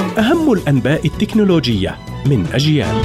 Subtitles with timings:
[0.00, 2.96] أهم الأنباء التكنولوجية من أجيال.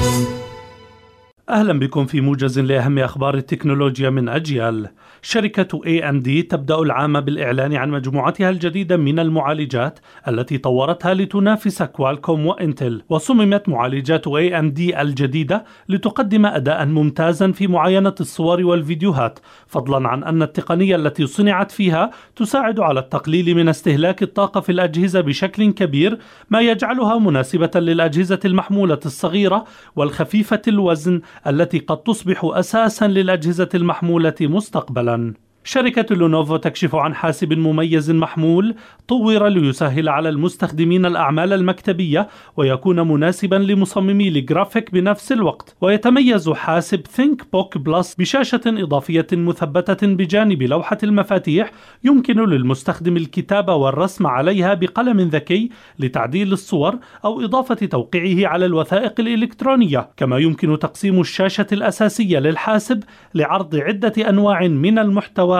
[1.48, 4.88] أهلا بكم في موجز لأهم أخبار التكنولوجيا من أجيال.
[5.22, 9.98] شركة AMD تبدأ العام بالإعلان عن مجموعتها الجديدة من المعالجات
[10.28, 18.64] التي طورتها لتنافس كوالكوم وإنتل وصممت معالجات AMD الجديدة لتقدم أداء ممتازا في معاينة الصور
[18.66, 24.72] والفيديوهات فضلا عن أن التقنية التي صنعت فيها تساعد على التقليل من استهلاك الطاقة في
[24.72, 26.18] الأجهزة بشكل كبير
[26.50, 29.64] ما يجعلها مناسبة للأجهزة المحمولة الصغيرة
[29.96, 35.34] والخفيفة الوزن التي قد تصبح أساسا للأجهزة المحمولة مستقبلا.
[35.68, 38.74] شركة Lenovo تكشف عن حاسب مميز محمول
[39.08, 45.76] طور ليسهل على المستخدمين الأعمال المكتبية ويكون مناسبا لمصممي الجرافيك بنفس الوقت.
[45.80, 51.70] ويتميز حاسب ThinkBook Plus بشاشة إضافية مثبتة بجانب لوحة المفاتيح
[52.04, 60.08] يمكن للمستخدم الكتابة والرسم عليها بقلم ذكي لتعديل الصور أو إضافة توقيعه على الوثائق الإلكترونية.
[60.16, 63.02] كما يمكن تقسيم الشاشة الأساسية للحاسب
[63.34, 65.55] لعرض عدة أنواع من المحتوى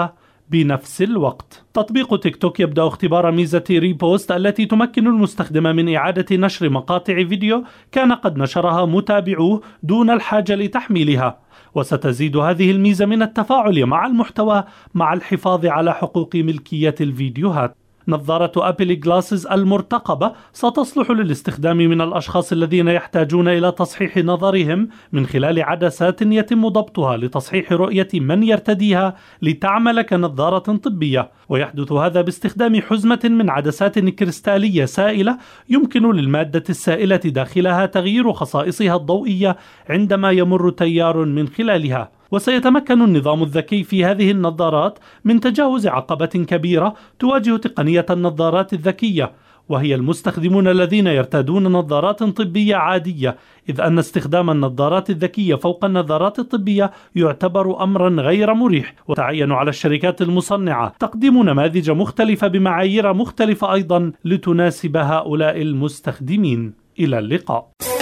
[0.50, 1.64] بنفس الوقت.
[1.74, 7.64] تطبيق تيك توك يبدأ اختبار ميزة ريبوست التي تمكن المستخدم من إعادة نشر مقاطع فيديو
[7.92, 11.38] كان قد نشرها متابعوه دون الحاجة لتحميلها.
[11.74, 17.76] وستزيد هذه الميزة من التفاعل مع المحتوى مع الحفاظ على حقوق ملكية الفيديوهات.
[18.08, 25.62] نظارة أبل جلاسز المرتقبة ستصلح للاستخدام من الأشخاص الذين يحتاجون إلى تصحيح نظرهم من خلال
[25.62, 31.30] عدسات يتم ضبطها لتصحيح رؤية من يرتديها لتعمل كنظارة طبية.
[31.48, 39.56] ويحدث هذا باستخدام حزمة من عدسات كريستالية سائلة يمكن للمادة السائلة داخلها تغيير خصائصها الضوئية
[39.90, 42.15] عندما يمر تيار من خلالها.
[42.30, 49.32] وسيتمكن النظام الذكي في هذه النظارات من تجاوز عقبة كبيرة تواجه تقنية النظارات الذكية
[49.68, 53.36] وهي المستخدمون الذين يرتادون نظارات طبية عادية
[53.68, 58.94] إذ أن استخدام النظارات الذكية فوق النظارات الطبية يعتبر أمرا غير مريح.
[59.08, 66.74] وتعين على الشركات المصنعة تقديم نماذج مختلفة بمعايير مختلفة أيضا لتناسب هؤلاء المستخدمين.
[67.00, 67.95] إلى اللقاء.